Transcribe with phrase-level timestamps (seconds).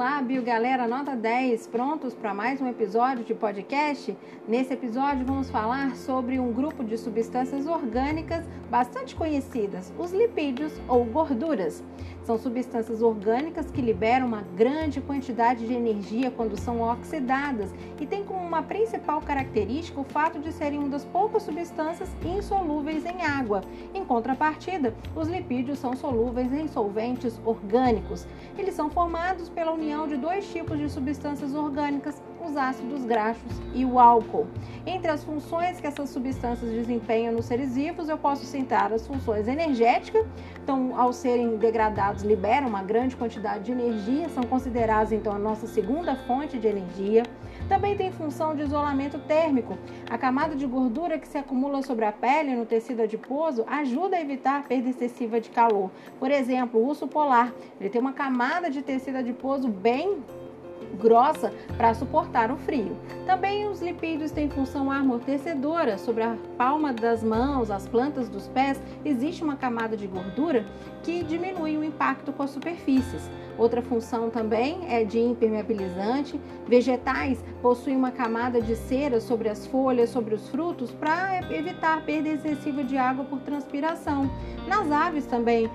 [0.00, 4.16] Olá, Biogalera Nota 10, prontos para mais um episódio de podcast?
[4.48, 11.04] Nesse episódio vamos falar sobre um grupo de substâncias orgânicas bastante conhecidas, os lipídios ou
[11.04, 11.84] gorduras.
[12.22, 18.24] São substâncias orgânicas que liberam uma grande quantidade de energia quando são oxidadas e têm
[18.24, 23.62] como uma principal característica o fato de serem uma das poucas substâncias insolúveis em água.
[23.92, 28.26] Em contrapartida, os lipídios são solúveis em solventes orgânicos.
[28.56, 33.84] Eles são formados pela união de dois tipos de substâncias orgânicas, os ácidos graxos e
[33.84, 34.46] o álcool.
[34.86, 39.48] Entre as funções que essas substâncias desempenham nos seres vivos, eu posso citar as funções
[39.48, 40.24] energéticas,
[40.62, 45.66] então, ao serem degradados, liberam uma grande quantidade de energia, são considerados então a nossa
[45.66, 47.24] segunda fonte de energia.
[47.70, 49.78] Também tem função de isolamento térmico.
[50.10, 54.20] A camada de gordura que se acumula sobre a pele no tecido adiposo ajuda a
[54.20, 55.88] evitar a perda excessiva de calor.
[56.18, 60.18] Por exemplo, o urso polar, ele tem uma camada de tecido adiposo bem
[61.00, 62.96] grossa para suportar o frio.
[63.26, 65.96] Também os lipídios têm função amortecedora.
[65.98, 70.64] Sobre a palma das mãos, as plantas dos pés, existe uma camada de gordura
[71.02, 73.30] que diminui o impacto com as superfícies.
[73.56, 76.40] Outra função também é de impermeabilizante.
[76.66, 82.28] Vegetais possuem uma camada de cera sobre as folhas, sobre os frutos, para evitar perda
[82.28, 84.30] excessiva de água por transpiração.
[84.66, 85.70] Nas aves também,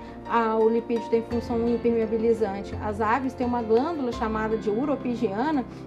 [0.60, 2.74] o lipídio tem função impermeabilizante.
[2.82, 4.70] As aves têm uma glândula chamada de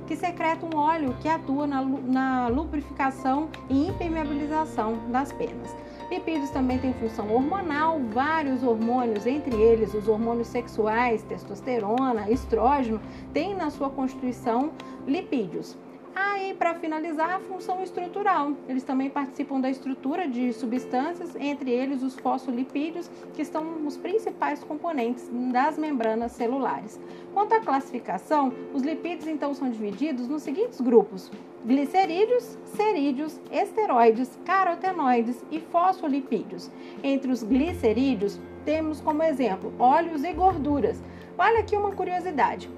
[0.08, 5.76] que secreta um óleo que atua na, na lubrificação e impermeabilização das penas.
[6.10, 13.00] Lipídios também têm função hormonal, vários hormônios, entre eles os hormônios sexuais, testosterona, estrógeno,
[13.32, 14.72] têm na sua constituição
[15.06, 15.78] lipídios.
[16.16, 18.54] Aí, para finalizar, a função estrutural.
[18.68, 24.64] Eles também participam da estrutura de substâncias, entre eles os fosfolipídios, que são os principais
[24.64, 27.00] componentes das membranas celulares.
[27.34, 31.32] Quanto à classificação, os lipídios então são divididos nos seguintes grupos:
[31.66, 36.72] glicerídeos, cerídeos, esteroides, carotenoides e fosfolipídios.
[37.04, 41.02] Entre os glicerídeos, temos como exemplo óleos e gorduras.
[41.38, 42.70] Olha aqui uma curiosidade.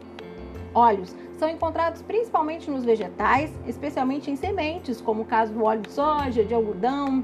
[0.73, 5.91] Óleos são encontrados principalmente nos vegetais, especialmente em sementes, como o caso do óleo de
[5.91, 7.23] soja, de algodão,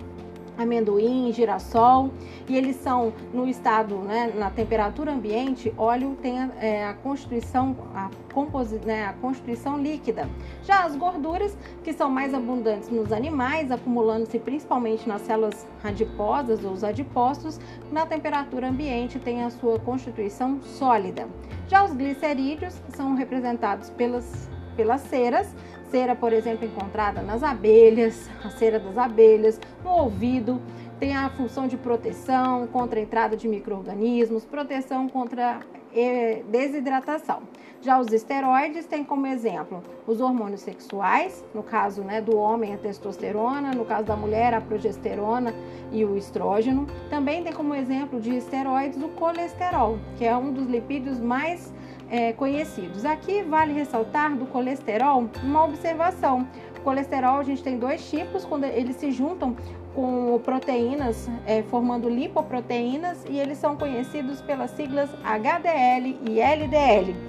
[0.57, 2.11] amendoim, girassol,
[2.47, 7.75] e eles são no estado, né, na temperatura ambiente, óleo tem a, é, a constituição,
[7.93, 10.29] a, composi, né, a constituição líquida.
[10.63, 16.71] Já as gorduras, que são mais abundantes nos animais, acumulando-se principalmente nas células adiposas ou
[16.71, 17.59] os adipócitos,
[17.91, 21.27] na temperatura ambiente tem a sua constituição sólida.
[21.67, 25.53] Já os glicerídeos são representados pelas, pelas ceras,
[25.89, 30.61] cera, por exemplo, encontrada nas abelhas, a cera das abelhas, no ouvido,
[30.99, 35.59] tem a função de proteção contra a entrada de micro-organismos, proteção contra
[35.93, 37.41] eh, desidratação.
[37.79, 42.77] Já os esteroides têm como exemplo os hormônios sexuais, no caso né, do homem a
[42.77, 45.53] testosterona, no caso da mulher a progesterona
[45.91, 46.87] e o estrógeno.
[47.09, 51.71] Também tem como exemplo de esteroides o colesterol, que é um dos lipídios mais
[52.09, 53.05] é, conhecidos.
[53.05, 56.47] Aqui vale ressaltar do colesterol uma observação.
[56.77, 59.55] O colesterol a gente tem dois tipos, quando eles se juntam
[59.93, 67.26] com proteínas, é, formando lipoproteínas, e eles são conhecidos pelas siglas HDL e LDL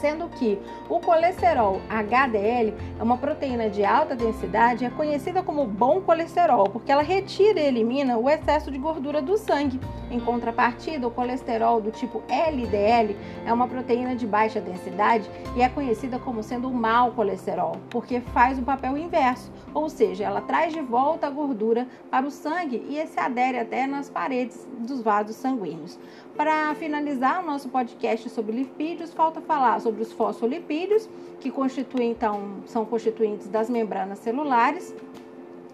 [0.00, 0.58] sendo que
[0.88, 6.90] o colesterol HDL é uma proteína de alta densidade, é conhecida como bom colesterol, porque
[6.90, 9.80] ela retira e elimina o excesso de gordura do sangue.
[10.10, 13.16] Em contrapartida, o colesterol do tipo LDL
[13.46, 18.20] é uma proteína de baixa densidade e é conhecida como sendo o mau colesterol, porque
[18.20, 22.84] faz o papel inverso, ou seja, ela traz de volta a gordura para o sangue
[22.88, 25.98] e se adere até nas paredes dos vasos sanguíneos.
[26.36, 31.08] Para finalizar o nosso podcast sobre lipídios, falta falar sobre os fosfolipídios,
[31.40, 34.94] que constituem então são constituintes das membranas celulares,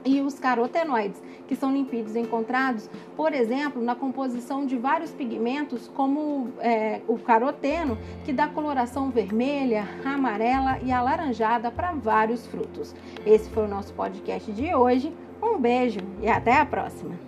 [0.04, 6.49] e os carotenoides, que são lipídios encontrados, por exemplo, na composição de vários pigmentos, como
[6.60, 12.94] é, o caroteno, que dá coloração vermelha, amarela e alaranjada para vários frutos.
[13.26, 15.12] Esse foi o nosso podcast de hoje.
[15.43, 17.27] Um beijo e até a próxima!